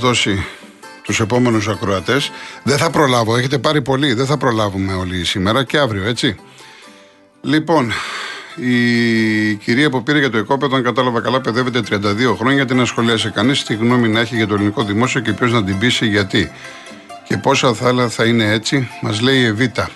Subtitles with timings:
[0.00, 0.44] μέχρι να μας δώσει
[1.02, 2.30] τους επόμενους ακροατές.
[2.62, 6.36] Δεν θα προλάβω, έχετε πάρει πολύ, δεν θα προλάβουμε όλοι σήμερα και αύριο, έτσι.
[7.42, 7.92] Λοιπόν,
[8.56, 12.64] η κυρία που πήρε για το οικόπεδο, αν κατάλαβα καλά, παιδεύεται 32 χρόνια.
[12.64, 13.62] Την ασχολίασε κανείς.
[13.64, 16.50] Τι γνώμη να έχει για το ελληνικό δημόσιο και ποιος να την πείσει γιατί.
[17.26, 19.90] Και πόσα θα, θα είναι έτσι, μας λέει η Εβίτα.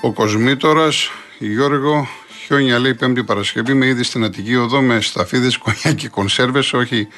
[0.00, 2.08] Ο Κοσμήτορας, Γιώργο,
[2.46, 6.72] χιόνια λέει Πέμπτη Παρασκευή με ήδη στην Αττική Οδό με σταφίδες, κονιά και κονσέρβες.
[6.72, 7.08] Όχι,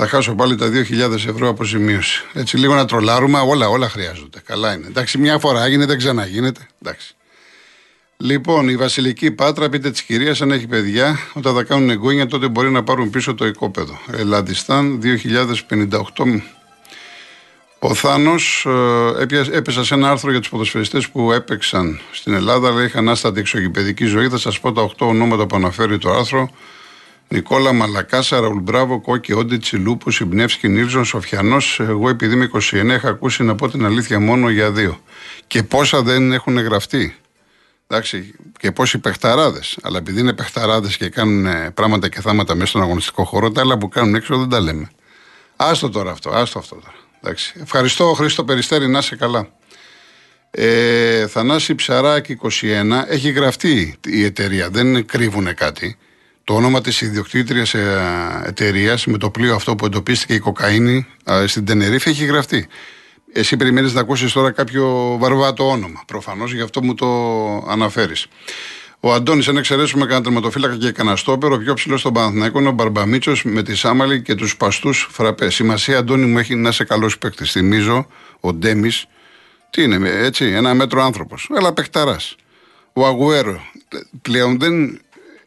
[0.00, 2.24] θα χάσω πάλι τα 2.000 ευρώ αποζημίωση.
[2.32, 4.40] Έτσι λίγο να τρολάρουμε, όλα, όλα χρειάζονται.
[4.44, 4.86] Καλά είναι.
[4.86, 6.60] Εντάξει, μια φορά έγινε, δεν ξαναγίνεται.
[6.82, 7.14] Εντάξει.
[8.16, 12.48] Λοιπόν, η Βασιλική Πάτρα, πείτε της κυρίας, αν έχει παιδιά, όταν θα κάνουν εγγόνια, τότε
[12.48, 13.98] μπορεί να πάρουν πίσω το οικόπεδο.
[14.12, 16.42] Ελλαντιστάν 2058.
[17.78, 18.66] Ο Θάνος
[19.18, 23.40] ε, έπεσα σε ένα άρθρο για τους ποδοσφαιριστές που έπαιξαν στην Ελλάδα, αλλά είχαν άστατη
[23.40, 24.28] εξωγηπαιδική ζωή.
[24.28, 26.50] Θα σας πω τα 8 ονόματα που αναφέρει το άρθρο.
[27.28, 31.80] Νικόλα Μαλακάσα, Ραουλ Μπράβο, Κόκκι, Όντι, Τσιλούπου, Συμπνεύσκι, Νίλζον, Σοφιανός.
[31.80, 35.00] Εγώ επειδή είμαι 29, είχα ακούσει να πω την αλήθεια μόνο για δύο.
[35.46, 37.16] Και πόσα δεν έχουν γραφτεί.
[37.86, 39.78] Εντάξει, και πόσοι παιχταράδες.
[39.82, 43.60] Αλλά επειδή είναι παιχταράδες και κάνουν ε, πράγματα και θάματα μέσα στον αγωνιστικό χώρο, τα
[43.60, 44.90] άλλα που κάνουν έξω δεν τα λέμε.
[45.56, 46.96] Άστο τώρα αυτό, άστο αυτό τώρα.
[47.22, 47.54] Εντάξει.
[47.62, 49.48] Ευχαριστώ, Χρήστο Περιστέρη, να είσαι καλά.
[50.50, 55.98] Ε, Θανάση Ψαράκη 21, έχει γραφτεί η εταιρεία, δεν κρύβουν κάτι.
[56.48, 61.46] Το όνομα της ιδιοκτήτριας ε, εταιρείας με το πλοίο αυτό που εντοπίστηκε η κοκαίνη ε,
[61.46, 62.68] στην Τενερίφη έχει γραφτεί.
[63.32, 66.02] Εσύ περιμένεις να ακούσεις τώρα κάποιο βαρβάτο όνομα.
[66.06, 67.06] Προφανώς γι' αυτό μου το
[67.68, 68.26] αναφέρεις.
[69.00, 72.68] Ο Αντώνης, αν εξαιρέσουμε κανένα τερματοφύλακα και κανένα στόπερ, ο πιο ψηλός στον Παναθηναϊκό είναι
[72.68, 75.54] ο Μπαρμπαμίτσο με τη Σάμαλη και τους παστούς φραπές.
[75.54, 77.52] Σημασία, Αντώνη μου, έχει να είσαι καλός παίκτης.
[77.52, 78.06] Θυμίζω,
[78.40, 79.06] ο Ντέμις,
[79.70, 81.50] τι είναι, έτσι, ένα μέτρο άνθρωπος.
[81.56, 82.36] Έλα, παιχταράς.
[82.92, 83.60] Ο Αγουέρο
[84.22, 85.00] πλέον δεν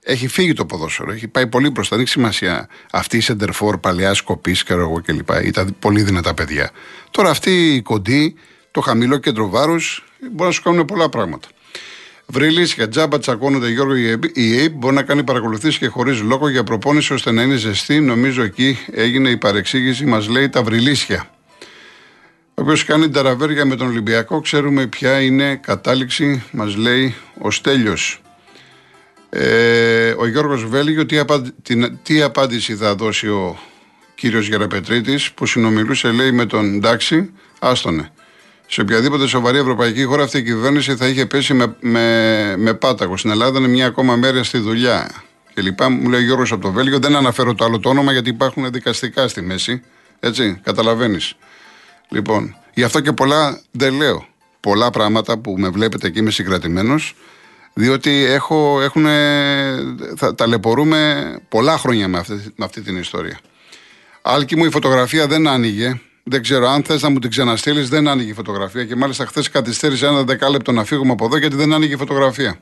[0.04, 1.96] έχει φύγει το ποδόσφαιρο, έχει πάει πολύ μπροστά.
[1.96, 5.30] Δεν έχει σημασία αυτή η σεντερφόρ παλαιά κοπή και εγώ κλπ.
[5.44, 6.72] Ήταν πολύ δυνατά παιδιά.
[7.12, 8.36] Τώρα αυτή η κοντή,
[8.72, 11.48] το χαμηλό κέντρο βάρους, μπορεί να σου κάνουν πολλά πράγματα.
[12.26, 13.96] Βρυλίσια, τζάμπα, τσακώνονται Γιώργο
[14.34, 18.00] η ΑΕΠ μπορεί να κάνει παρακολουθήσεις και χωρίς λόγο για προπόνηση ώστε να είναι ζεστή.
[18.00, 21.30] Νομίζω εκεί έγινε η παρεξήγηση, μας λέει τα βρυλίσια.
[22.54, 28.22] Ο οποίος κάνει ταραβέρια με τον Ολυμπιακό, ξέρουμε ποια είναι κατάληξη, μας λέει ο Στέλιος.
[29.34, 33.60] Ε, ο Γιώργος Βέλγιο τι, τι απάντηση θα δώσει ο
[34.16, 38.12] κύριος Γεραπετρίτης που συνομιλούσε λέει με τον εντάξει, άστονε.
[38.68, 43.18] Σε οποιαδήποτε σοβαρή ευρωπαϊκή χώρα αυτή η κυβέρνηση θα είχε πέσει με, με, με πάταγο.
[43.18, 45.12] Στην Ελλάδα είναι μια ακόμα μέρα στη δουλειά.
[45.54, 45.90] Και λοιπά.
[45.90, 47.00] Μου λέει ο Γιώργος από το Βέλγιο.
[47.00, 49.84] Δεν αναφέρω το άλλο το όνομα γιατί υπάρχουν δικαστικά στη μέση.
[50.20, 51.36] Έτσι, καταλαβαίνεις.
[52.10, 54.26] Λοιπόν, γι' αυτό και πολλά δεν λέω.
[54.60, 57.16] Πολλά πράγματα που με βλέπετε εκεί είμαι συγκρατημένος
[57.74, 59.06] διότι έχω, έχουν,
[60.16, 63.40] θα, ταλαιπωρούμε πολλά χρόνια με αυτή, με αυτή την ιστορία.
[64.22, 66.02] Άλκη μου η φωτογραφία δεν άνοιγε.
[66.24, 68.86] Δεν ξέρω αν θες να μου την ξαναστείλεις, δεν άνοιγε η φωτογραφία.
[68.86, 72.60] Και μάλιστα χθες καθυστέρησε ένα δεκάλεπτο να φύγουμε από εδώ γιατί δεν άνοιγε η φωτογραφία.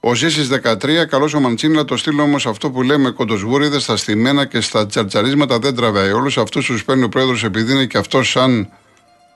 [0.00, 4.44] Ο Ζήσης 13, καλός ο Μαντσίνη, το στείλω όμως αυτό που λέμε κοντοσβούριδε στα στημένα
[4.44, 6.12] και στα τσαρτσαρίσματα δεν τραβάει.
[6.12, 8.68] Όλους αυτούς τους παίρνει ο πρόεδρος επειδή είναι και αυτός σαν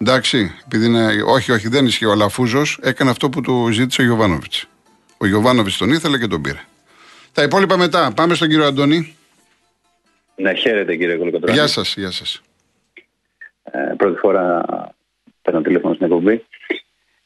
[0.03, 2.05] Εντάξει, επειδή είναι, όχι, όχι, δεν ισχύει.
[2.05, 4.67] Ο Αλαφούζος έκανε αυτό που του ζήτησε ο Γιωβάνοβιτς.
[5.19, 6.59] Ο Γιωβάνοβιτς τον ήθελε και τον πήρε.
[7.33, 8.13] Τα υπόλοιπα μετά.
[8.17, 9.17] Πάμε στον κύριο Αντώνη.
[10.37, 11.55] Ναι, χαίρετε κύριε Κολοκοτρόνη.
[11.55, 12.41] Γεια σας, γεια σας.
[13.63, 14.65] Ε, πρώτη φορά
[15.43, 16.45] παίρνω τηλέφωνο στην εκπομπή.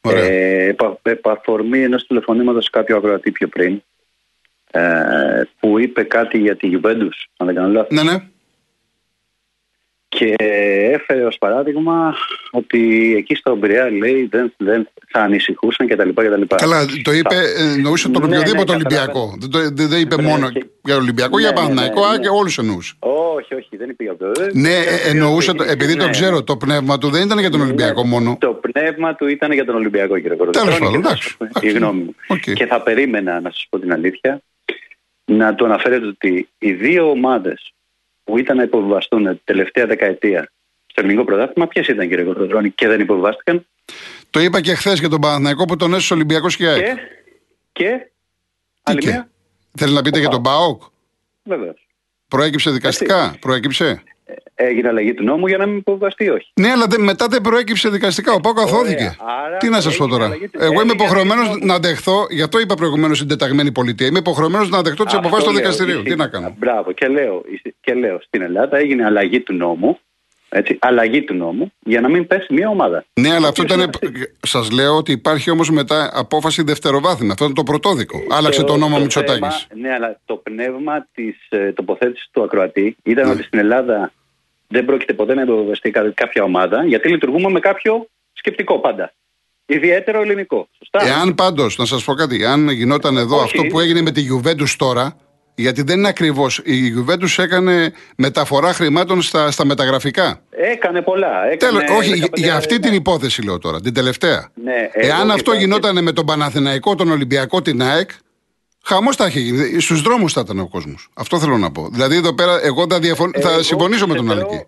[0.01, 3.81] Ε, επ' αφορμή ενός τηλεφωνήματος κάποιο ακροατή πιο πριν,
[4.71, 8.03] ε, που είπε κάτι για τη Γιουβέντους, αν δεν κάνω λάθος.
[8.03, 8.17] Ναι, ναι.
[10.17, 10.35] Και
[10.93, 12.15] έφερε ως παράδειγμα
[12.51, 16.09] ότι εκεί στο Μπριά λέει δεν, δεν θα ανησυχούσαν κτλ.
[16.55, 17.35] Καλά, το είπε,
[17.75, 19.37] εννοούσε τον ναι, οποιοδήποτε ναι, Ολυμπιακό.
[19.39, 20.65] Δεν, το, δεν, δεν είπε μόνο και...
[20.83, 22.93] για Ολυμπιακό, ναι, για Παναθηναϊκό, ναι, ναι, και όλους εννοούσε.
[22.99, 24.31] Όχι, όχι, δεν είπε για αυτό.
[24.53, 24.75] Ναι,
[25.07, 28.37] εννοούσε, το, επειδή το ξέρω, το πνεύμα του δεν ήταν για τον Ολυμπιακό μόνο.
[28.39, 30.65] Το πνεύμα του ήταν για τον Ολυμπιακό, κύριε Κορδόνη.
[30.65, 31.37] Τέλος πάντων, εντάξει.
[31.61, 32.37] Η γνώμη μου.
[32.53, 34.41] Και θα περίμενα, να σας πω την αλήθεια,
[35.25, 37.71] να το αναφέρετε ότι οι δύο ομάδες
[38.27, 40.51] που ήταν να υποβιβαστούν την τελευταία δεκαετία
[40.87, 43.65] στο ελληνικό πρωτάθλημα, ποιες ήταν κύριε Κορδονδρόνη και δεν υποβιβάστηκαν;
[44.29, 46.95] Το είπα και χθες για τον Παναθηναϊκό που τον έσωσε Ολυμπιακός και Και.
[47.71, 48.11] και
[48.83, 49.29] άλλη και; Μία.
[49.77, 50.81] Θέλεις να πείτε για τον Μπάοκ.
[51.43, 51.87] Βεβαίως.
[52.27, 53.39] Προέκυψε δικαστικά; Έτσι.
[53.39, 54.03] Προέκυψε;
[54.59, 56.51] Έγινε αλλαγή του νόμου για να μην υποβαστεί, όχι.
[56.53, 58.33] Ναι, αλλά μετά δεν προέκυψε δικαστικά.
[58.33, 59.15] Ο Πάοκ αθώθηκε.
[59.59, 63.71] Τι να σας πω τώρα; Εγώ είμαι υποχρεωμένος να δεχθώ, γι' αυτό είπα προηγουμένως συντεταγμένη
[63.71, 64.07] πολιτεία.
[64.07, 66.03] Είμαι υποχρεωμένος να δεχτώ τις αποφάσεις του δικαστηρίου.
[66.03, 67.43] Τι να κάνω; Μπράβο, και λέω,
[67.81, 69.99] και λέω στην Ελλάδα έγινε αλλαγή του νόμου
[70.49, 73.05] έτσι, αλλαγή του νόμου για να μην πέσει μια ομάδα.
[73.13, 73.89] Ναι, αλλά αυτό ήταν.
[74.39, 77.31] Σας λέω ότι υπάρχει όμως μετά απόφαση δευτεροβάθμια.
[77.31, 78.23] Αυτό ήταν το πρωτόδικο.
[78.29, 79.67] Άλλαξε το, νόμο Μητσοτάκης.
[79.73, 83.31] Ναι, αλλά το πνεύμα της ε, τοποθέτησης του Ακροατή ήταν ναι.
[83.31, 84.11] ότι στην Ελλάδα
[84.67, 89.13] δεν πρόκειται ποτέ να υποβεβαιωθεί κάποια ομάδα, γιατί λειτουργούμε με κάποιο σκεπτικό πάντα.
[89.65, 90.67] Ιδιαίτερο ελληνικό.
[90.77, 91.07] Σωστά.
[91.07, 94.75] Εάν πάντως, να σας πω κάτι, αν γινόταν εδώ αυτό που έγινε με τη Γιουβέντους
[94.75, 95.17] τώρα,
[95.55, 96.61] γιατί δεν είναι ακριβώς.
[96.63, 100.41] Η Γιουβέντους έκανε μεταφορά χρημάτων στα, στα μεταγραφικά.
[100.49, 101.45] Έκανε πολλά.
[101.51, 104.49] Έκανε Τέλος, όχι, για αυτή την υπόθεση λέω τώρα, την τελευταία.
[104.63, 108.09] Ναι, Εάν αυτό γινόταν με τον Παναθηναϊκό, τον Ολυμπιακό, την ΑΕΚ,
[108.87, 109.79] Χαμός θα είχε γίνει.
[109.79, 111.09] Στους δρόμους θα ήταν ο κόσμος.
[111.13, 111.89] Αυτό θέλω να πω.
[111.91, 113.31] Δηλαδή εδώ πέρα, εγώ θα, διαφων...
[113.39, 114.65] θα συμφωνήσω με τον Αλκή.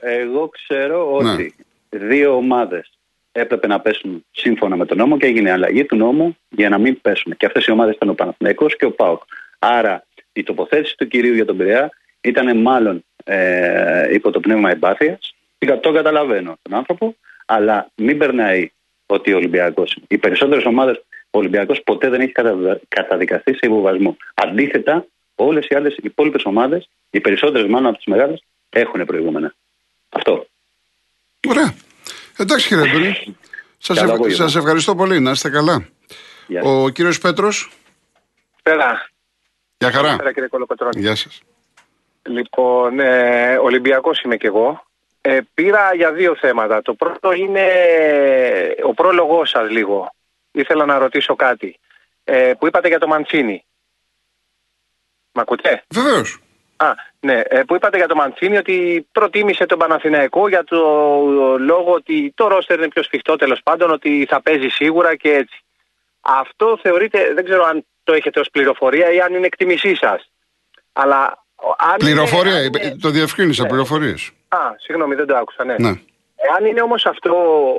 [0.00, 1.54] Εγώ ξέρω ότι
[1.90, 1.98] ναι.
[1.98, 2.90] δύο ομάδες
[3.32, 7.00] έπρεπε να πέσουν σύμφωνα με τον νόμο και έγινε αλλαγή του νόμου για να μην
[7.00, 7.36] πέσουν.
[7.36, 9.22] Και αυτές οι ομάδες ήταν ο Παναθηναϊκός και ο ΠΑΟΚ.
[9.58, 11.90] Άρα η τοποθέτηση του κυρίου για τον Πειραιά
[12.20, 15.34] ήταν μάλλον ε, υπό το πνεύμα εμπάθειας.
[15.80, 17.16] Το καταλαβαίνω τον άνθρωπο,
[17.46, 18.70] αλλά μην περνάει
[19.06, 21.02] ότι ο Ολυμπιακός, οι περισσότερες ομάδες,
[21.34, 22.32] ο Ολυμπιακός ποτέ δεν έχει
[22.88, 24.16] καταδικαστεί σε υποβασμό.
[24.34, 29.54] Αντίθετα, όλες οι άλλες υπόλοιπες ομάδες, οι περισσότερες μάλλον από τις μεγάλες, έχουν προηγούμενα.
[30.08, 30.46] Αυτό.
[31.48, 31.74] Ωραία.
[32.38, 33.36] Εντάξει κύριε Αντώνη.
[34.28, 35.20] Σας, ευχαριστώ πολύ.
[35.20, 35.88] Να είστε καλά.
[36.62, 37.70] Ο κύριος Πέτρος.
[38.62, 39.10] Πέρα.
[39.78, 40.16] Γεια χαρά.
[40.16, 41.00] Πέρα κύριε Κολοπετρώνη.
[41.00, 41.42] Γεια σας.
[42.22, 44.84] Λοιπόν, ε, Ολυμπιακός είμαι κι εγώ.
[45.20, 46.82] Ε, πήρα για δύο θέματα.
[46.82, 47.66] Το πρώτο είναι
[48.84, 50.12] ο πρόλογός σας λίγο.
[50.52, 51.78] Ήθελα να ρωτήσω κάτι.
[52.24, 53.64] Ε, που είπατε για το Μαντσίνη.
[55.32, 56.38] Μ' ακούτε; Βεβαίως.
[56.76, 60.78] Α, ναι, ε, που είπατε για το Μαντσίνη ότι προτίμησε τον Παναθηναϊκό για το
[61.58, 65.62] λόγο ότι το ρόστερ είναι πιο σφιχτό τέλος πάντων, ότι θα παίζει σίγουρα και έτσι.
[66.20, 70.30] Αυτό θεωρείτε, δεν ξέρω αν το έχετε ως πληροφορία ή αν είναι εκτιμησή σας.
[70.92, 71.44] Αλλά
[71.76, 73.68] αν πληροφορία, είναι, το διευκρίνησα, ναι.
[73.68, 74.30] πληροφορίες.
[74.48, 75.74] Α, συγγνώμη, δεν το άκουσα, ναι.
[75.78, 76.00] ναι.
[76.58, 77.34] Αν είναι όμως αυτό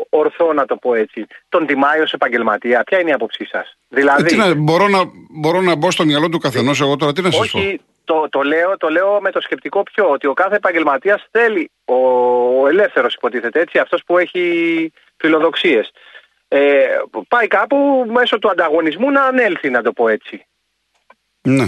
[0.09, 4.39] ορθό να το πω έτσι, τον τιμάει ως επαγγελματία, ποια είναι η άποψή σας; Δηλαδή,
[4.41, 4.99] ε, μπορώ, να,
[5.41, 7.59] μπορώ να μπω στο μυαλό του καθενός εγώ τώρα, τι να σας πω;
[8.03, 11.95] Το, το, λέω, το λέω με το σκεπτικό πιο ότι ο κάθε επαγγελματίας θέλει, ο,
[12.61, 15.91] ο ελεύθερος υποτίθεται έτσι, αυτός που έχει φιλοδοξίες.
[16.47, 16.85] Ε,
[17.27, 20.45] πάει κάπου μέσω του ανταγωνισμού να ανέλθει, να το πω έτσι.
[21.41, 21.65] Ναι.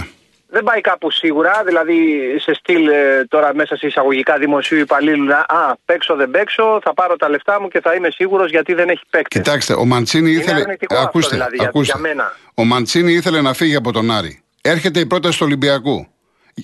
[0.48, 1.94] Δεν πάει κάπου σίγουρα, δηλαδή
[2.38, 6.94] σε στυλ ε, τώρα μέσα σε εισαγωγικά δημοσίου υπαλλήλου να α, παίξω δεν παίξω, θα
[6.94, 9.38] πάρω τα λεφτά μου και θα είμαι σίγουρος γιατί δεν έχει παίξει.
[9.38, 10.64] Κοιτάξτε, ο Μαντσίνη ήθελε.
[10.88, 11.92] Ακούστε, δηλαδή, ακούστε.
[11.92, 12.32] Για, μένα.
[12.54, 14.42] Ο Μαντσίνη ήθελε να φύγει από τον Άρη.
[14.60, 16.06] Έρχεται η πρόταση του Ολυμπιακού.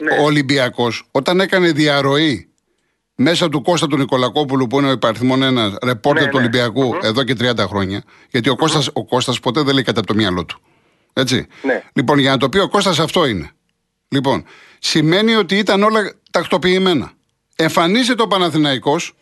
[0.00, 0.18] Ναι.
[0.20, 2.52] Ο Ολυμπιακός, όταν έκανε διαρροή
[3.14, 6.42] μέσα του Κώστα του Νικολακόπουλου, που είναι ο υπαριθμόν ένας ρεπόρτερ ναι, του ναι.
[6.42, 10.14] ολυμπιακου εδώ και 30 χρόνια, γιατί ο, Κώστας, ο Κώστας ποτέ δεν λέει κατά το
[10.14, 10.60] μυαλό του.
[11.12, 11.46] Έτσι.
[11.62, 11.82] Ναι.
[11.92, 13.50] Λοιπόν, για να το πει ο Κώστας αυτό είναι.
[14.12, 14.44] Λοιπόν,
[14.78, 17.12] σημαίνει ότι ήταν όλα τακτοποιημένα.
[17.56, 19.14] Εμφανίζεται ο Παναθηναϊκός,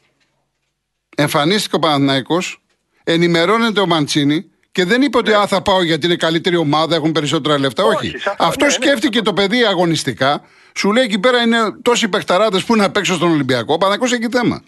[1.17, 2.63] εμφανίστηκε ο Παναθηναϊκός,
[3.05, 5.47] ενημερώνεται ο Μαντσίνη, και δεν είπε ότι ναι.
[5.47, 7.85] θα πάω γιατί είναι καλύτερη ομάδα, έχουν περισσότερα λεφτά.
[7.85, 7.95] Όχι.
[7.95, 8.17] Όχι.
[8.39, 10.45] Αυτό ναι, ναι, σκέφτηκε ναι, το παιδί αγωνιστικά.
[10.75, 13.79] Σου λέει εκεί πέρα είναι τόσοι παιχταράδες που να παίξω στον Ολυμπιακό.
[13.81, 14.63] Ο έχει θέμα.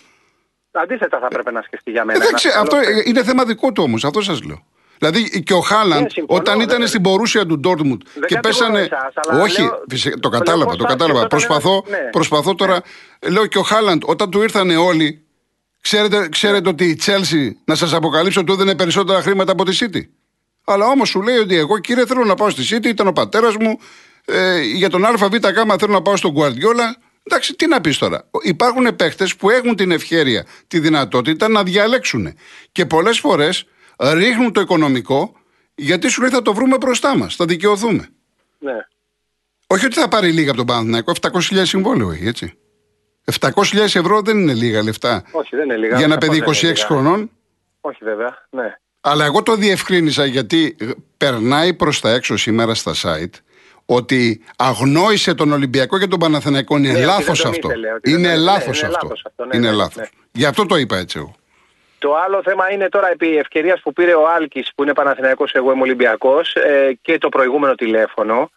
[0.72, 2.24] Αντίθετα θα πρέπει να σκεφτεί για μένα.
[2.24, 4.64] Εντάξει, αυτό είναι θέμα δικό του όμως, αυτό σας λέω.
[5.02, 8.80] Δηλαδή και ο Χάλαντ, όταν ήταν στην πορούσια του Ντόρτμουντ και πέσανε.
[8.80, 10.18] Εσάς, Όχι, λέω...
[10.20, 11.26] το κατάλαβα, το κατάλαβα.
[11.26, 11.96] Προσπαθώ, ναι.
[12.10, 12.80] προσπαθώ τώρα.
[13.30, 15.24] Λέω και ο Χάλαντ, όταν του ήρθανε όλοι,
[15.80, 20.00] Ξέρετε, ξέρετε ότι η Τσέλσι, να σας αποκαλύψω, του έδινε περισσότερα χρήματα από τη City.
[20.64, 23.56] Αλλά όμως σου λέει ότι εγώ κύριε θέλω να πάω στη City, ήταν ο πατέρας
[23.56, 23.78] μου.
[24.24, 27.02] Ε, για τον ΑΒ κάμα θέλω να πάω στον Guardiola.
[27.26, 28.28] Εντάξει, τι να πεις τώρα.
[28.42, 32.34] Υπάρχουν παίχτε που έχουν την ευχαίρεια, τη δυνατότητα να διαλέξουν.
[32.72, 33.66] Και πολλές φορές
[34.02, 35.32] ρίχνουν το οικονομικό
[35.74, 38.08] γιατί σου λέει θα το βρούμε μπροστά μας, θα δικαιωθούμε.
[38.58, 38.86] Ναι.
[39.66, 42.56] Όχι ότι θα πάρει λίγα από τον Παναθηναϊκό, 700.000 συμβόλαιο έχει, έτσι.
[43.40, 45.24] 700.000 ευρώ δεν είναι λίγα λεφτά.
[45.30, 45.96] Όχι, δεν είναι λίγα.
[45.96, 47.30] Για ένα παιδί 26 χρονών.
[47.80, 48.46] Όχι, βέβαια.
[48.50, 48.74] Ναι.
[49.00, 50.76] Αλλά εγώ το διευκρίνησα γιατί
[51.16, 53.34] περνάει προς τα έξω σήμερα στα site
[53.86, 56.76] ότι αγνόησε τον Ολυμπιακό και τον Παναθηναϊκό.
[56.76, 57.70] Είναι ναι, λάθος αυτό.
[58.02, 59.44] είναι λάθος αυτό.
[59.44, 59.96] Ναι, είναι λάθος.
[59.96, 61.34] Ναι, Γι' αυτό το είπα έτσι εγώ.
[62.02, 65.72] Το άλλο θέμα είναι τώρα επί ευκαιρίας που πήρε ο Άλκης που είναι Παναθηναϊκός, εγώ
[65.72, 68.50] είμαι Ολυμπιακός ε, και το προηγούμενο τηλέφωνο.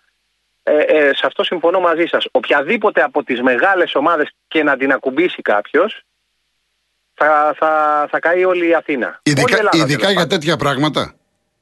[0.64, 2.26] Ε, ε, σε αυτό συμφωνώ μαζί σας.
[2.32, 6.04] Οποιαδήποτε από τις μεγάλες ομάδες και να την ακουμπήσει κάποιος
[7.14, 7.72] θα, θα,
[8.12, 9.20] θα καεί όλη η Αθήνα.
[9.24, 11.16] Ειδικά, Ελλάδα, ειδικά για τέτοια πράγματα.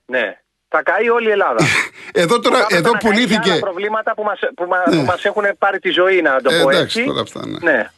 [0.06, 0.40] Ναι.
[0.68, 1.66] Θα καεί όλη η Ελλάδα.
[2.24, 3.52] εδώ τώρα, εδώ πουλήθηκε...
[3.52, 4.98] Άλλα προβλήματα που μας, που, ναι.
[4.98, 7.04] που μας έχουν πάρει τη ζωή, να το ε, πω εντάξει, έτσι.
[7.04, 7.72] Τώρα αυτά, ναι.
[7.72, 7.90] ναι.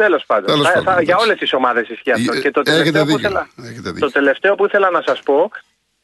[0.00, 0.46] Τέλος πάντων.
[0.46, 2.32] Τέλος θα, πάντων θα, για όλες τις ομάδες ισχύει αυτό.
[2.32, 3.48] Ε, και το τελευταίο, που ήθελα,
[3.98, 5.50] το τελευταίο που ήθελα να σας πω,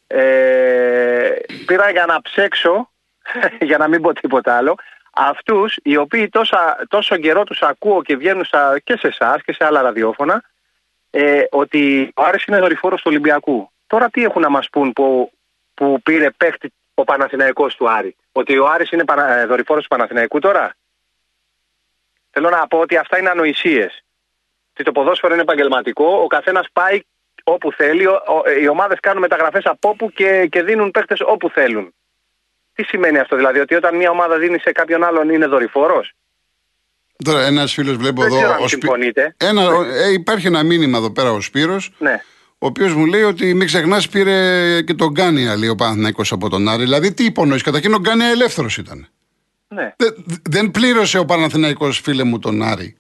[0.06, 1.30] ε,
[1.66, 2.90] πήρα για να ψέξω
[3.68, 4.74] για να μην πω τίποτα άλλο,
[5.12, 9.52] αυτούς οι οποίοι τόσα, τόσο καιρό τους ακούω και βγαίνουν στα, και σε εσάς και
[9.52, 10.42] σε άλλα ραδιόφωνα
[11.10, 13.70] ε, ότι ο Άρης είναι δορυφόρος του Ολυμπιακού.
[13.86, 15.32] Τώρα τι έχουν να μας πούν που,
[15.74, 20.38] που πήρε παίχτη ο Παναθηναϊκός του Άρη; Ότι ο Άρης είναι παρα, δορυφόρος του Παναθηναϊκού
[20.38, 20.74] τώρα;
[22.38, 24.04] Θέλω να πω ότι αυτά είναι ανοησίες.
[24.72, 26.06] το ποδόσφαιρο είναι επαγγελματικό.
[26.22, 27.00] Ο καθένας πάει
[27.44, 28.06] όπου θέλει.
[28.60, 31.94] Οι ομάδες κάνουν μεταγραφές από όπου και, και δίνουν παίχτε όπου θέλουν.
[32.74, 36.12] Τι σημαίνει αυτό, δηλαδή, ότι όταν μια ομάδα δίνει σε κάποιον άλλον είναι δορυφόρος;
[37.24, 38.56] Τώρα, ένας φίλος βλέπω Δεν εδώ.
[38.60, 39.34] ο συμφωνείτε.
[39.36, 39.62] Ένα,
[40.06, 42.22] ε, υπάρχει ένα μήνυμα εδώ πέρα ο Σπύρος, ναι.
[42.58, 46.48] ο οποίος μου λέει ότι μην ξεχνάς πήρε και τον Γκάνια, λέει ο Παναθυναϊκό από
[46.48, 46.82] τον Άρη.
[46.82, 49.08] Δηλαδή, τι υπονοείς, καταρχήν ο Γκάνια ελεύθερος ήταν.
[49.68, 49.94] Ναι.
[50.42, 52.96] δεν πλήρωσε ο Παναθηναϊκός φίλε μου τον Άρη.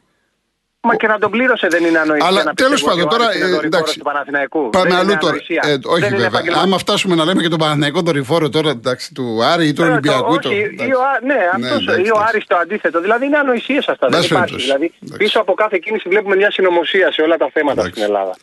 [0.80, 2.26] Μα και να τον πλήρωσε δεν είναι ανοησία.
[2.28, 3.24] Αλλά τέλος πάντων τώρα.
[3.32, 5.36] Ε, εντάξει, του πάμε αλλού τώρα.
[5.62, 6.42] Ε, όχι δεν βέβαια.
[6.54, 10.32] Άμα φτάσουμε να λέμε και τον Παναθηναϊκό δορυφόρο τώρα εντάξει, του Άρη ή του Ολυμπιακού.
[10.32, 10.50] Όχι, το...
[10.50, 13.00] ή ο, ναι, ναι, αυτός, ή ο Άρης το αντίθετο.
[13.00, 14.08] Δηλαδή είναι ανοησίες αυτά.
[14.08, 14.56] Δεν υπάρχει.
[14.56, 18.36] Δηλαδή, πίσω από κάθε κίνηση βλέπουμε μια συνωμοσία σε όλα τα θέματα στην Ελλάδα.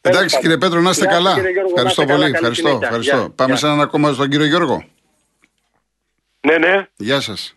[0.00, 1.36] Εντάξει κύριε Πέτρο, να είστε καλά.
[1.66, 2.24] Ευχαριστώ πολύ.
[2.82, 3.32] Ευχαριστώ.
[3.34, 4.84] Πάμε σε έναν ακόμα στον κύριο Γιώργο.
[6.40, 6.86] Ναι, ναι.
[6.96, 7.54] Γεια σας.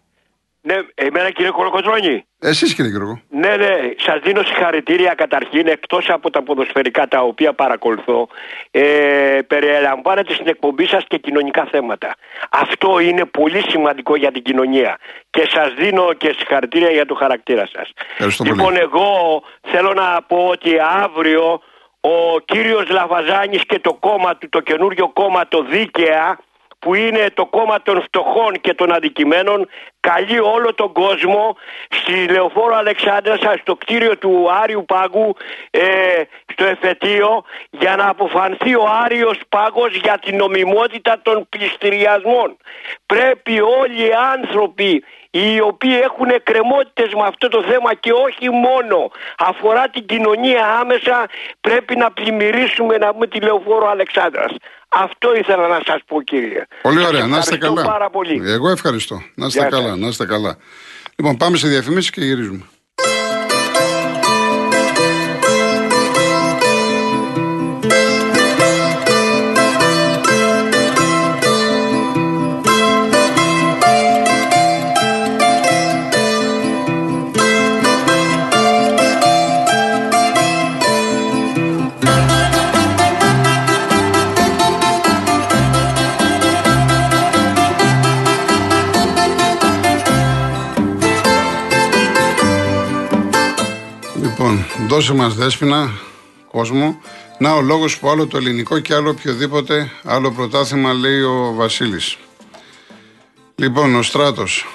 [0.66, 2.26] Ναι, εμένα κύριε Κολοκοτρώνη.
[2.40, 3.22] Εσείς κύριε Γιώργο.
[3.30, 8.28] Ναι, ναι, σας δίνω συγχαρητήρια καταρχήν εκτός από τα ποδοσφαιρικά τα οποία παρακολουθώ.
[8.72, 12.16] Ε, περιελαμβάνετε στην εκπομπή σας και κοινωνικά θέματα.
[12.50, 14.98] Αυτό είναι πολύ σημαντικό για την κοινωνία.
[15.30, 17.94] Και σας δίνω και συγχαρητήρια για το χαρακτήρα σας.
[18.40, 20.72] Λοιπόν, εγώ θέλω να πω ότι
[21.04, 21.62] αύριο
[22.02, 26.40] ο κύριος Λαβαζάνης και το κόμμα του, το καινούριο κόμμα το Δίκαια
[26.84, 29.68] που είναι το κόμμα των φτωχών και των αντικειμένων
[30.00, 31.56] καλεί όλο τον κόσμο
[31.90, 35.36] στη Λεωφόρο Αλεξάνδρας στο κτίριο του Άριου Πάγου
[35.70, 35.82] ε,
[36.52, 42.58] στο εφετείο για να αποφανθεί ο Άριος Πάγος για την νομιμότητα των πληστηριασμών.
[43.06, 45.04] Πρέπει όλοι οι άνθρωποι
[45.36, 51.30] οι οποίοι έχουν εκκρεμότητες με αυτό το θέμα και όχι μόνο αφορά την κοινωνία άμεσα
[51.62, 54.52] πρέπει να πλημμυρίσουμε να πούμε τη Λεωφόρο Αλεξάνδρας.
[54.90, 56.66] Αυτό ήθελα να σας πω κύριε.
[56.82, 57.84] Πολύ ωραία, να είστε καλά.
[57.84, 58.42] Πάρα πολύ.
[58.46, 59.22] Εγώ ευχαριστώ.
[59.36, 60.58] Να είστε καλά, να είστε καλά.
[61.16, 62.66] Λοιπόν, πάμε σε διαφημίσεις και γυρίζουμε.
[95.04, 95.92] Δώσε μας δέσποινα,
[96.52, 97.02] κόσμο.
[97.38, 102.18] Να ο λόγος που άλλο το ελληνικό και άλλο οποιοδήποτε άλλο πρωτάθλημα λέει ο Βασίλης.
[103.56, 104.68] Λοιπόν, ο Στράτος.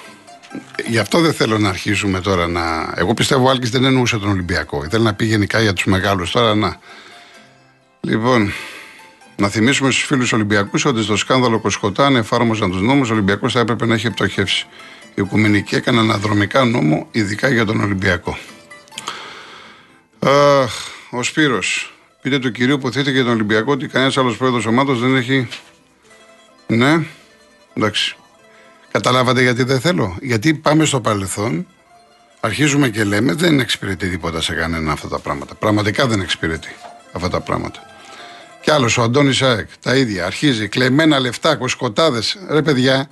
[0.87, 2.93] Γι' αυτό δεν θέλω να αρχίσουμε τώρα να...
[2.95, 4.87] Εγώ πιστεύω ο Άλκης δεν εννοούσε τον Ολυμπιακό.
[4.89, 6.31] Θέλει να πει γενικά για τους μεγάλους.
[6.31, 6.79] Τώρα να...
[7.99, 8.51] Λοιπόν,
[9.35, 13.53] να θυμίσουμε στους φίλους Ολυμπιακούς ότι στο σκάνδαλο Κοσκοτά, αν εφάρμοζαν τους νόμους, ο Ολυμπιακός
[13.53, 14.67] θα έπρεπε να έχει πτωχεύσει.
[15.09, 18.37] Η Οικουμενική έκανε αναδρομικά νόμο, ειδικά για τον Ολυμπιακό.
[20.29, 20.71] Αχ,
[21.09, 21.93] ο Σπύρος.
[22.21, 25.47] Πείτε του κυρίου που θέτει για τον Ολυμπιακό ότι κανένας άλλος πρόεδρος ομάδα δεν έχει.
[26.67, 27.05] Ναι,
[27.73, 28.15] εντάξει.
[28.91, 30.17] Καταλάβατε γιατί δεν θέλω.
[30.21, 31.67] Γιατί πάμε στο παρελθόν,
[32.39, 35.55] αρχίζουμε και λέμε δεν εξυπηρετεί τίποτα σε κανένα αυτά τα πράγματα.
[35.55, 36.75] Πραγματικά δεν εξυπηρετεί
[37.11, 37.79] αυτά τα πράγματα.
[38.61, 40.25] Κι άλλος ο Αντώνης Σάεκ, τα ίδια.
[40.25, 42.37] Αρχίζει κλεμμένα λεφτά, κοσκοτάδες.
[42.49, 43.09] Ρε παιδιά,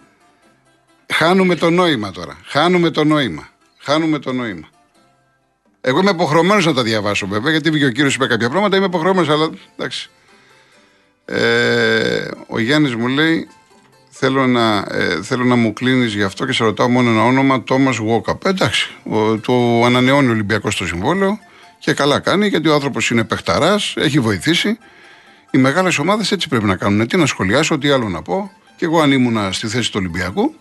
[1.14, 2.38] χάνουμε το νόημα τώρα.
[2.46, 3.48] Χάνουμε το νόημα.
[3.78, 4.68] Χάνουμε το νόημα.
[5.81, 8.77] Εγώ είμαι υποχρεωμένος να τα διαβάσω βέβαια, γιατί βγήκε ο κύριος είπε κάποια πράγματα.
[8.77, 10.10] Είμαι υποχρεωμένος, αλλά εντάξει.
[11.25, 13.48] Ε, ο Γιάννης μου λέει:
[14.10, 17.63] Θέλω να, ε, θέλω να μου κλείνεις γι' αυτό και σε ρωτάω μόνο ένα όνομα,
[17.63, 18.46] Τόμας Γουόκαπ.
[18.46, 21.39] Ε, εντάξει, ο, το ανανεώνει ο Ολυμπιακός στο συμβόλαιο
[21.79, 24.77] και καλά κάνει γιατί ο άνθρωπος είναι παιχταράς, έχει βοηθήσει.
[25.51, 27.07] Οι μεγάλες ομάδες έτσι πρέπει να κάνουν.
[27.07, 28.51] Τι να σχολιάσω, τι άλλο να πω.
[28.75, 30.55] Και εγώ αν ήμουν στη θέση του Ολυμπιακού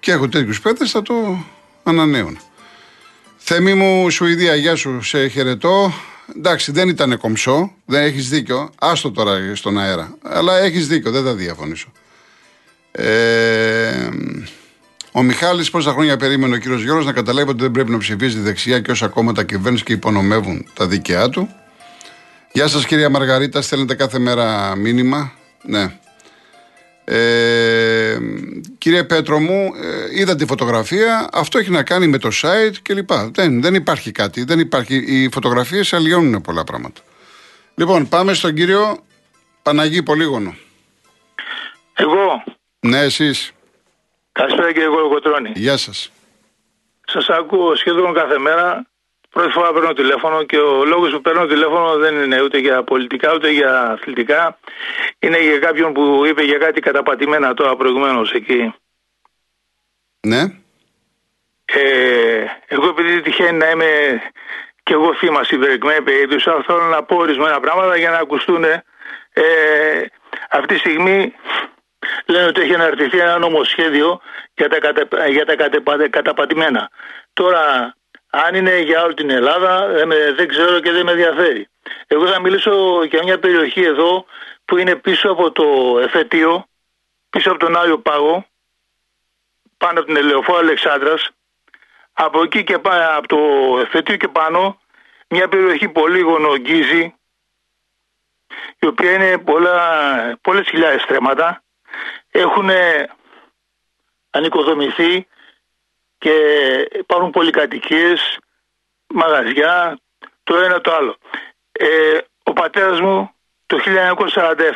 [0.00, 1.44] και έχω τέτοιους παίδε θα το
[1.82, 2.38] ανανέωνα.
[3.42, 5.92] Θέμη μου, Σουηδία, γεια σου, σε χαιρετώ.
[6.36, 8.70] Εντάξει, δεν ήταν κομψό, δεν έχεις δίκιο.
[8.78, 10.14] Άστο τώρα στον αέρα.
[10.22, 11.92] Αλλά έχεις δίκιο, δεν θα διαφωνήσω.
[12.92, 14.08] Ε,
[15.12, 18.38] ο Μιχάλης πόσα χρόνια περίμενε ο κύριος Γιώργος να καταλάβει ότι δεν πρέπει να ψηφίζει
[18.38, 21.48] δεξιά και όσα κόμματα κυβέρνησης και υπονομεύουν τα δικαία του.
[22.52, 23.62] Γεια σας, κυρία Μαργαρίτα.
[23.62, 25.32] Στέλνετε κάθε μέρα μήνυμα.
[25.62, 25.98] Ναι.
[27.12, 28.18] Ε,
[28.78, 31.28] κύριε Πέτρο μου, ε, είδα τη φωτογραφία.
[31.32, 33.12] Αυτό έχει να κάνει με το site κλπ.
[33.12, 34.44] Δεν, δεν υπάρχει κάτι.
[34.44, 34.94] Δεν υπάρχει.
[35.06, 37.00] Οι φωτογραφίες αλλοιώνουν πολλά πράγματα.
[37.74, 38.98] Λοιπόν, πάμε στον κύριο
[39.62, 40.54] Παναγί Πολύγωνο.
[41.94, 42.44] Εγώ.
[42.80, 43.52] Ναι, εσείς.
[44.32, 45.52] Καλησπέρα κύριε Κολοκοτρώνη.
[45.54, 46.10] Γεια σας.
[47.04, 48.89] Σας ακούω σχεδόν κάθε μέρα
[49.30, 53.34] Πρώτη φορά παίρνω τηλέφωνο και ο λόγος που παίρνω τηλέφωνο δεν είναι ούτε για πολιτικά
[53.34, 54.58] ούτε για αθλητικά.
[55.18, 58.74] Είναι για κάποιον που είπε για κάτι καταπατημένα τώρα προηγουμένως εκεί.
[60.20, 60.40] Ναι.
[61.64, 64.20] Ε, εγώ επειδή τυχαίνει να είμαι
[64.82, 68.64] και εγώ θύμα στην περικμένη περίπτωση, αλλά θέλω να πω ορισμένα πράγματα για να ακουστούν.
[68.64, 68.82] Ε,
[70.50, 71.32] αυτή τη στιγμή
[72.26, 74.20] λένε ότι έχει αναρτηθεί ένα νομοσχέδιο
[74.54, 75.54] για τα, κατα, για τα
[76.10, 76.90] καταπατημένα.
[77.32, 77.94] Τώρα,
[78.30, 79.86] αν είναι για όλη την Ελλάδα,
[80.34, 81.68] δεν ξέρω και δεν με ενδιαφέρει.
[82.06, 84.26] Εγώ θα μιλήσω για μια περιοχή εδώ
[84.64, 86.66] που είναι πίσω από το εφετείο,
[87.30, 88.46] πίσω από τον Άγιο Πάγο,
[89.76, 91.30] πάνω από την Ελεοφόρα Αλεξάνδρας,
[92.12, 93.38] από εκεί και πάνω, από το
[93.80, 94.80] εφετείο και πάνω,
[95.28, 97.14] μια περιοχή πολύγωνο γκίζη,
[98.78, 99.78] η οποία είναι πολλά,
[100.40, 101.62] πολλές χιλιάδες στρέμματα,
[102.30, 102.70] έχουν
[104.30, 105.26] ανοικοδομηθεί
[106.20, 106.34] και
[106.98, 108.38] υπάρχουν πολυκατοικίες,
[109.06, 109.98] μαγαζιά,
[110.42, 111.16] το ένα το άλλο.
[111.72, 113.30] Ε, ο πατέρας μου
[113.66, 113.78] το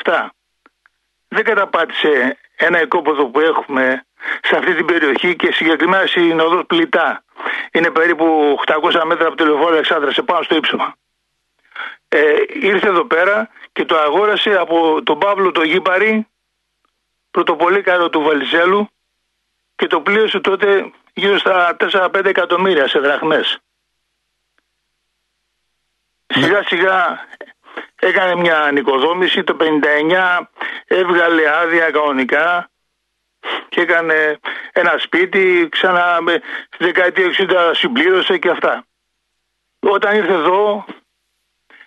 [0.04, 0.26] 1947
[1.28, 4.06] δεν καταπάτησε ένα οικόποδο που έχουμε
[4.42, 7.24] σε αυτή την περιοχή και συγκεκριμένα στην οδός Πλητά.
[7.72, 10.96] Είναι περίπου 800 μέτρα από το λεωφόρο Αλεξάνδρα, σε πάνω στο ύψωμα.
[12.08, 16.26] Ε, ήρθε εδώ πέρα και το αγόρασε από τον Παύλο το Γήπαρη,
[17.30, 18.88] πρωτοπολίκαρο του Βαλιζέλου
[19.76, 23.58] και το πλήρωσε τότε γύρω στα 4-5 εκατομμύρια σε δραχμές.
[26.26, 27.26] Σιγά σιγά
[27.94, 30.40] έκανε μια νοικοδόμηση, το 59
[30.86, 32.70] έβγαλε άδεια κανονικά
[33.68, 34.38] και έκανε
[34.72, 38.86] ένα σπίτι, ξανά με στη δεκαετία 60 συμπλήρωσε και αυτά.
[39.80, 40.84] Όταν ήρθε εδώ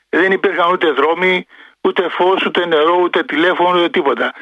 [0.09, 1.47] δεν υπήρχαν ούτε δρόμοι,
[1.81, 4.33] ούτε φως, ούτε νερό, ούτε τηλέφωνο, ούτε τίποτα.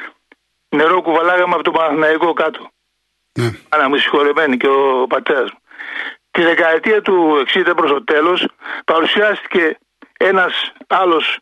[0.68, 2.70] Νερό κουβαλάγαμε από το Παναθηναϊκό κάτω.
[3.36, 3.50] Ναι.
[3.68, 5.58] Άρα μου συγχωρεμένη και ο πατέρας μου.
[6.30, 8.48] Τη δεκαετία του 60 προς το τέλος
[8.84, 9.78] παρουσιάστηκε
[10.18, 11.38] ένας άλλος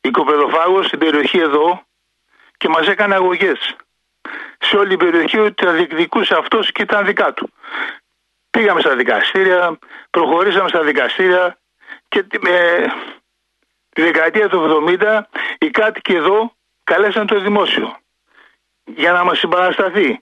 [0.00, 1.82] οικοπεδοφάγος στην περιοχή εδώ
[2.56, 3.76] και μας έκανε αγωγές.
[4.58, 7.52] Σε όλη την περιοχή ότι τα διεκδικούσε αυτός και ήταν δικά του.
[8.50, 9.78] Πήγαμε στα δικαστήρια,
[10.10, 11.58] προχωρήσαμε στα δικαστήρια
[12.08, 12.86] και ε,
[13.88, 15.20] τη δεκαετία του 70
[15.58, 16.52] οι κάτοικοι εδώ
[16.84, 17.96] καλέσαν το δημόσιο
[18.84, 20.20] για να μας συμπαρασταθεί.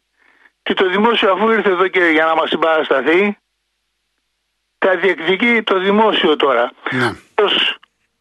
[0.69, 3.39] Και το δημόσιο αφού ήρθε εδώ και για να μας συμπαρασταθεί
[4.79, 6.73] τα διεκδικεί το δημόσιο τώρα.
[6.91, 7.13] Ναι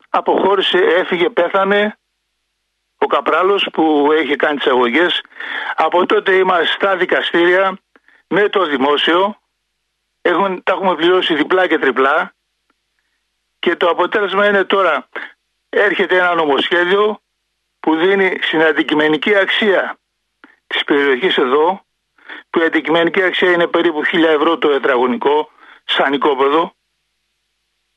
[0.09, 1.97] αποχώρησε, έφυγε, πέθανε
[2.97, 5.21] ο Καπράλος που έχει κάνει τις αγωγές.
[5.75, 7.77] Από τότε είμαστε στα δικαστήρια
[8.27, 9.39] με το δημόσιο.
[10.21, 12.33] Έχουν, τα έχουμε πληρώσει διπλά και τριπλά.
[13.59, 15.09] Και το αποτέλεσμα είναι τώρα
[15.69, 17.21] έρχεται ένα νομοσχέδιο
[17.79, 19.97] που δίνει στην αντικειμενική αξία
[20.67, 21.86] της περιοχής εδώ
[22.57, 25.51] που η αντικειμενική αξία είναι περίπου 1000 ευρώ το τετραγωνικό
[25.83, 26.73] σαν οικόπεδο.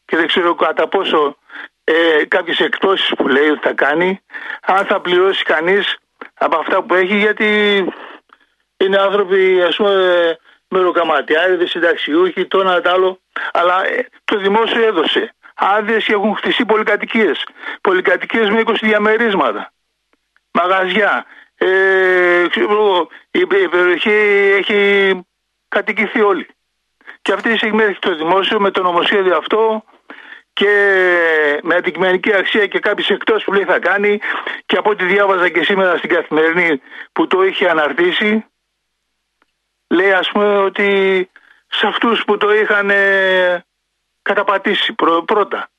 [0.05, 1.37] Και δεν ξέρω κατά πόσο
[1.85, 4.21] ε, κάποιες εκτόσεις που λέει ότι θα κάνει
[4.61, 5.99] αν θα πληρώσει κανείς
[6.35, 7.49] από αυτά που έχει γιατί
[8.77, 13.21] είναι άνθρωποι ας πούμε μεροκαματιάριδες, συνταξιούχοι, το ένα το άλλο.
[13.53, 15.35] Αλλά ε, το δημόσιο έδωσε.
[15.55, 17.47] Άδειες και έχουν χτιστεί πολυκατοικίες.
[17.81, 19.73] Πολυκατοικίες με 20 διαμερίσματα.
[20.51, 21.27] Μαγαζιά
[21.63, 22.43] ε,
[23.31, 24.11] η, η περιοχή
[24.59, 25.21] έχει
[25.69, 26.47] κατοικηθεί όλη.
[27.23, 29.85] Και αυτή τη στιγμή έχει το δημόσιο με το νομοσχέδιο αυτό
[30.53, 34.19] και με αντικειμενική αξία και κάποιες εκτός που λέει θα κάνει.
[34.67, 36.81] Και από ό,τι διάβαζα και σήμερα στην καθημερινή
[37.13, 38.45] που το είχε αναρτήσει
[39.91, 41.31] λέει ας πούμε ότι
[41.69, 42.91] σε αυτούς που το είχαν
[44.23, 44.93] καταπατήσει
[45.25, 45.71] πρώτα.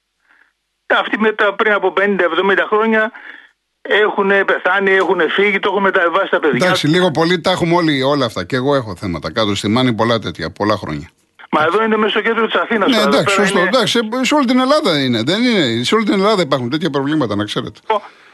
[0.88, 2.18] Αυτοί μετά πριν από 50-70
[2.68, 3.12] χρόνια
[3.82, 6.66] έχουν πεθάνει, έχουν φύγει, το έχουν μεταβάσει τα παιδιά.
[6.66, 8.44] Εντάξει, λίγο πολύ τα έχουμε όλοι όλα αυτά.
[8.46, 11.10] Και εγώ έχω θέματα κάτω στη Μάνη πολλά τέτοια, πολλά χρόνια.
[11.52, 12.90] Μα εδώ είναι μέσα στο κέντρο της Αθήνας.
[12.90, 13.60] Ναι, εντάξει, σωστό.
[13.60, 13.68] Είναι...
[13.68, 15.22] Εντάξει, σε όλη την Ελλάδα είναι.
[15.24, 15.84] Δεν είναι.
[15.84, 17.80] Σε όλη την Ελλάδα υπάρχουν τέτοια προβλήματα, να ξέρετε.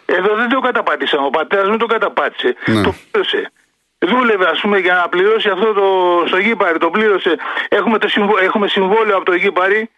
[0.06, 1.18] Εδώ δεν το καταπάτησα.
[1.18, 2.56] Ο πατέρας μου το καταπάτησε.
[2.66, 2.82] Ναι.
[2.82, 3.52] Το πλήρωσε.
[3.98, 5.84] Δούλευε, ας πούμε, για να πληρώσει αυτό το
[6.28, 6.78] στο γήπαρι.
[6.78, 7.36] Το πλήρωσε.
[7.68, 9.90] Έχουμε, το συμβόλαιο, έχουμε συμβόλαιο από το γήπαρι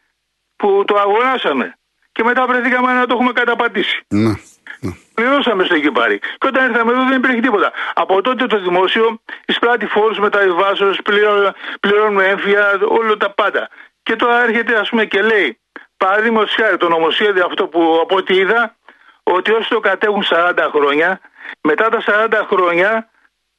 [0.56, 1.74] που το αγοράσαμε.
[2.12, 4.02] Και μετά βρεθήκαμε να το έχουμε καταπατήσει.
[4.08, 4.34] Ναι.
[5.14, 6.20] Πληρώσαμε στο Κυπάρι.
[6.20, 7.72] Και όταν ήρθαμε εδώ δεν υπήρχε τίποτα.
[7.94, 10.94] Από τότε το δημόσιο εισπράττει φόρους μεταβιβάσεω,
[11.80, 13.70] πληρώνουμε έμφυα, όλο τα πάντα.
[14.04, 15.60] Και τώρα έρχεται ας πούμε και λέει,
[15.98, 18.76] παραδείγματος χάρη το νομοσχέδιο αυτό που από ό,τι είδα,
[19.24, 21.20] ότι όσοι το κατέχουν 40 χρόνια,
[21.62, 23.10] μετά τα 40 χρόνια,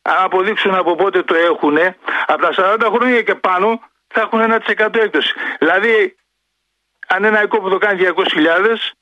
[0.03, 1.79] αν αποδείξουν από πότε το έχουν,
[2.27, 5.35] από τα 40 χρόνια και πάνω θα έχουν 1% έκπτωση.
[5.59, 6.17] Δηλαδή,
[7.07, 8.95] αν ένα οικόπεδο κάνει 200.000,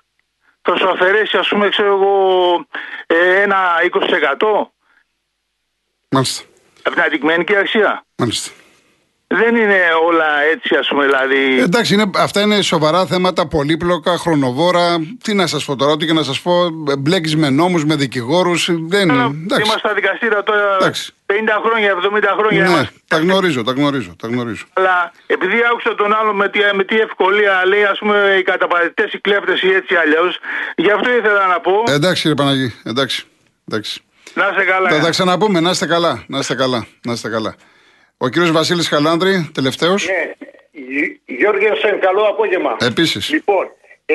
[0.70, 2.66] θα σου αφαιρέσει ας πούμε ξέρω εγώ
[3.06, 3.56] ε, ένα
[3.92, 4.66] 20%
[6.10, 6.44] Μάλιστα.
[6.82, 8.04] από την αντικειμενική αξία.
[8.16, 8.50] Μάλιστα.
[9.28, 11.60] Δεν είναι όλα έτσι, ας πούμε, δηλαδή.
[11.60, 14.96] Εντάξει, είναι, αυτά είναι σοβαρά θέματα, πολύπλοκα, χρονοβόρα.
[15.22, 18.70] Τι να σας πω τώρα, ό,τι και να σας πω, μπλέκεις με νόμους, με δικηγόρους.
[18.88, 19.22] Δεν είναι.
[19.22, 21.12] Είμαστε στα δικαστήρια τώρα εντάξει.
[21.26, 21.32] 50
[21.64, 22.68] χρόνια, 70 χρόνια.
[22.68, 24.64] Ναι, τα γνωρίζω, τα γνωρίζω, τα γνωρίζω.
[24.72, 29.12] Αλλά επειδή άκουσα τον άλλο με τι, με τι ευκολία λέει, ας πούμε, οι καταπατητές,
[29.12, 30.38] οι κλέφτες ή έτσι αλλιώς,
[30.76, 31.72] γι' αυτό ήθελα να πω.
[31.86, 33.24] Εντάξει, ρε Παναγί, εντάξει.
[33.70, 34.00] εντάξει.
[34.34, 34.90] Να είστε καλά.
[34.90, 36.24] Θα τα ξαναπούμε, να είστε καλά.
[36.26, 36.86] Να είστε καλά.
[37.02, 37.54] Να είστε καλά.
[38.18, 40.06] Ο κύριος Βασίλης Χαλάνδρη, τελευταίος.
[40.06, 40.32] Ναι,
[41.24, 42.76] Γιώργη Σεν, καλό απόγευμα.
[42.80, 43.30] Επίσης.
[43.30, 43.70] Λοιπόν,
[44.06, 44.14] ε,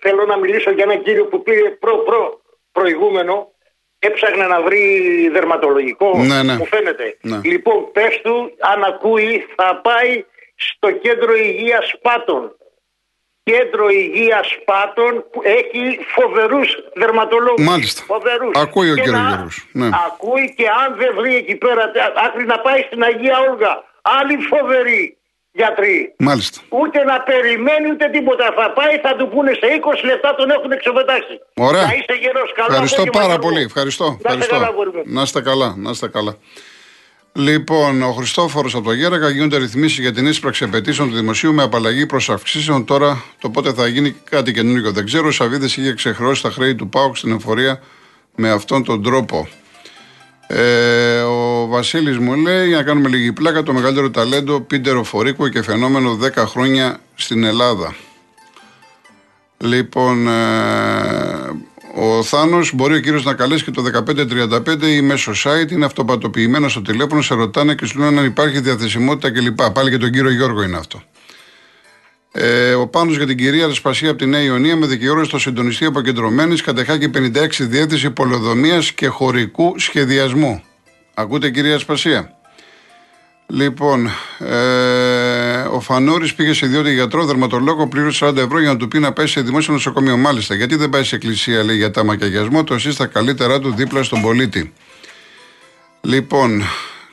[0.00, 2.40] θέλω να μιλήσω για έναν κύριο που πήρε προ, προ,
[2.72, 3.50] προηγούμενο,
[3.98, 4.82] έψαχνε να βρει
[5.32, 6.56] δερματολογικό, ναι, ναι.
[6.56, 7.16] μου φαίνεται.
[7.20, 7.40] Ναι.
[7.42, 12.56] Λοιπόν, πες του, αν ακούει, θα πάει στο κέντρο υγείας Πάτων
[13.42, 15.82] κέντρο υγείας Πάτων που έχει
[16.16, 17.66] φοβερούς δερματολόγους.
[17.66, 18.02] Μάλιστα.
[18.06, 18.54] Φοβερούς.
[18.64, 19.66] Ακούει ο κύριος Γιώργος.
[19.72, 19.88] Ναι.
[20.06, 21.92] Ακούει και αν δεν βρει εκεί πέρα,
[22.26, 23.72] άκρη να πάει στην Αγία Όλγα.
[24.02, 25.16] Άλλοι φοβεροί
[25.52, 26.14] γιατροί.
[26.18, 26.60] Μάλιστα.
[26.68, 28.44] Ούτε να περιμένει ούτε τίποτα.
[28.58, 31.40] Θα πάει, θα του πούνε σε 20 λεπτά τον έχουν εξοπετάξει.
[31.54, 31.86] Ωραία.
[31.86, 32.52] Να είστε γερός.
[32.54, 33.62] Καλό Ευχαριστώ πάρα πολύ.
[33.62, 34.18] Ευχαριστώ.
[35.04, 36.36] Να είστε καλά, να είστε καλά.
[37.34, 37.58] Να είστε καλά.
[37.58, 41.62] Λοιπόν, ο Χριστόφορος από το Γέρακα γίνονται ρυθμίσεις για την ίσπραξη απαιτήσεων του δημοσίου με
[41.62, 42.84] απαλλαγή προς αυξήσεων.
[42.84, 45.26] Τώρα το πότε θα γίνει κάτι καινούργιο δεν ξέρω.
[45.26, 47.80] Ο Σαββίδης είχε ξεχρώσει τα χρέη του ΠΑΟΚ στην εφορία
[48.34, 49.48] με αυτόν τον τρόπο.
[50.46, 55.48] Ε, ο Βασίλης μου λέει: Για να κάνουμε λίγη πλάκα, το μεγαλύτερο ταλέντο πίντερο φορίκο
[55.48, 57.94] και φαινόμενο 10 χρόνια στην Ελλάδα.
[59.58, 65.70] Λοιπόν, ε, ο Θάνος μπορεί ο κύριος να καλέσει και το 1535 ή μέσω site.
[65.70, 69.60] Είναι αυτοπατοποιημένο στο τηλέφωνο, σε ρωτάνε και σου λένε αν υπάρχει διαθεσιμότητα κλπ.
[69.72, 71.02] Πάλι και τον κύριο Γιώργο είναι αυτό.
[72.32, 75.84] Ε, ο Πάνος για την κυρία Ρεσπασία από τη Νέα Ιωνία με δικαιώρηση στο συντονιστή
[75.84, 80.62] αποκεντρωμένης κατεχάκι 56 διεύθυνση πολεοδομίας και χωρικού σχεδιασμού.
[81.14, 82.41] Ακούτε κυρία Ρεσπασία.
[83.54, 88.88] Λοιπόν, ε, ο Φανούρη πήγε σε ιδιότητα γιατρό, δερματολόγο, πλήρωσε 40 ευρώ για να του
[88.88, 90.16] πει να πάει σε δημόσιο νοσοκομείο.
[90.16, 93.74] Μάλιστα, γιατί δεν πάει σε εκκλησία, λέει, για τα μακιαγιασμό, το εσεί τα καλύτερά του
[93.74, 94.72] δίπλα στον πολίτη.
[96.00, 96.62] Λοιπόν,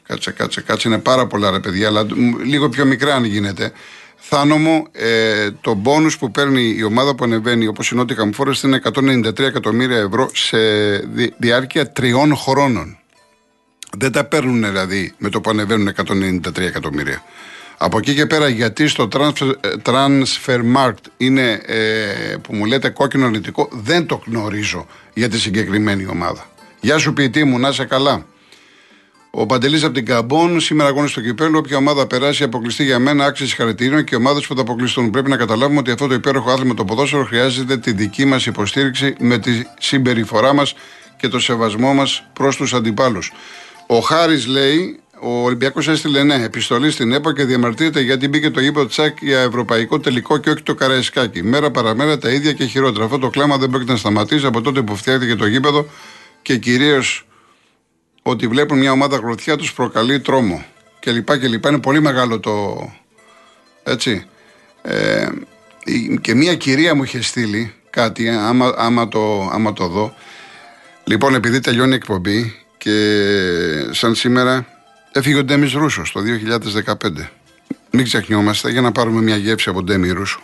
[0.04, 2.06] κάτσε, κάτσε, κάτσε, είναι πάρα πολλά ρε παιδιά, αλλά
[2.43, 3.71] λίγο πιο μικρά αν γίνεται.
[4.15, 8.62] Θάνο μου, ε, το μπόνους που παίρνει η ομάδα που ανεβαίνει, όπως η Νότια Καμφόρες,
[8.62, 10.58] είναι 193 εκατομμύρια ευρώ σε
[11.38, 12.97] διάρκεια τριών χρόνων.
[13.97, 17.23] Δεν τα παίρνουν δηλαδή με το που ανεβαίνουν 193 εκατομμύρια.
[17.78, 19.52] Από εκεί και πέρα, γιατί στο transfer,
[19.84, 26.06] transfer market είναι ε, που μου λέτε κόκκινο αρνητικό, δεν το γνωρίζω για τη συγκεκριμένη
[26.06, 26.49] ομάδα.
[26.82, 28.25] Γεια σου, ποιητή μου, να είσαι καλά.
[29.32, 31.58] Ο Παντελής από την Καμπόν, σήμερα αγώνες στο κυπέλο.
[31.58, 35.10] Όποια ομάδα περάσει, αποκλειστεί για μένα, άξιση συγχαρητήριων και ομάδες που θα αποκλειστούν.
[35.10, 39.15] Πρέπει να καταλάβουμε ότι αυτό το υπέροχο άθλημα το ποδόσφαιρο χρειάζεται τη δική μας υποστήριξη
[39.19, 40.75] με τη συμπεριφορά μας
[41.17, 43.32] και το σεβασμό μας προς τους αντιπάλους.
[43.91, 48.60] Ο Χάρη λέει, ο Ολυμπιακός έστειλε ναι, επιστολή στην ΕΠΑ και διαμαρτύρεται γιατί μπήκε το
[48.60, 51.43] γήπεδο Τσάκ για ευρωπαϊκό τελικό και όχι το Καραϊσκάκι.
[51.43, 53.06] Μέρα παραμέρα τα ίδια και χειρότερα.
[53.06, 55.86] Αυτό το κλάμα δεν πρόκειται να σταματήσει από τότε που φτιάχτηκε το γήπεδο
[56.41, 57.28] και κυρίως
[58.21, 60.65] ότι βλέπουν μια ομάδα γροθιά τους προκαλεί τρόμο.
[60.99, 61.69] Και λοιπά και λοιπά.
[61.69, 62.78] Είναι πολύ μεγάλο το.
[63.84, 64.25] Έτσι.
[64.82, 65.28] Ε,
[66.21, 70.13] και μια κυρία μου είχε στείλει κάτι, άμα, άμα, το, άμα το δω.
[71.04, 74.65] Λοιπόν, επειδή τελειώνει η εκπομπή και σαν σήμερα
[75.12, 76.22] έφυγε ο Ντέμις Ρούσος το
[76.86, 77.30] 2015.
[77.92, 80.42] Μην ξεχνιόμαστε για να πάρουμε μια γεύση από Ντέμι Ρούσο.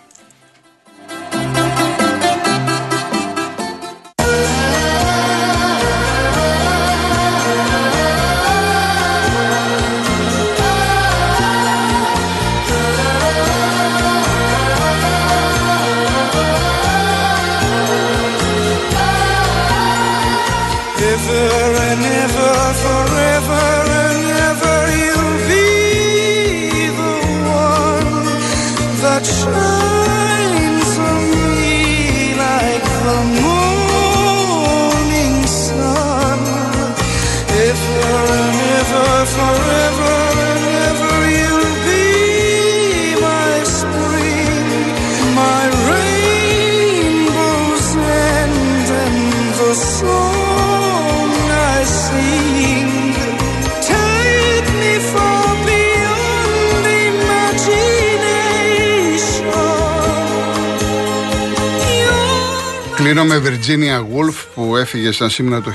[63.16, 65.72] Κλείνω με Virginia Woolf που έφυγε σαν σήμερα το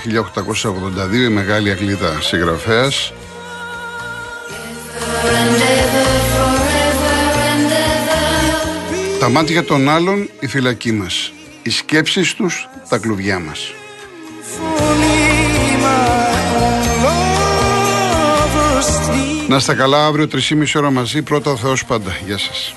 [1.10, 3.12] 1882 η μεγάλη αγγλίδα συγγραφέας
[9.18, 13.72] Τα μάτια των άλλων η φυλακή μας Οι σκέψεις τους τα κλουβιά μας
[19.48, 21.22] Να είστε καλά αύριο 3,5 ώρα μαζί.
[21.22, 22.16] Πρώτα ο Θεός πάντα.
[22.26, 22.74] Γεια σας.